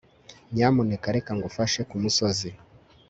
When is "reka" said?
1.15-1.31